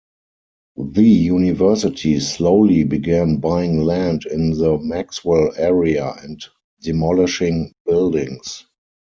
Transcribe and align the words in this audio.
The 0.77 1.03
university 1.07 2.19
slowly 2.21 2.85
began 2.85 3.37
buying 3.37 3.83
land 3.83 4.25
in 4.25 4.49
the 4.57 4.79
Maxwell 4.79 5.53
area 5.55 6.13
and 6.23 6.43
demolishing 6.81 7.73
buildings. 7.85 8.65